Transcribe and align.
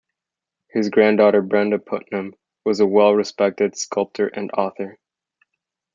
His 0.71 0.89
granddaughter 0.89 1.43
Brenda 1.43 1.77
Putnam 1.77 2.33
was 2.65 2.79
a 2.79 2.87
well-respected 2.87 3.77
sculptor 3.77 4.25
and 4.29 4.49
author. 4.53 4.97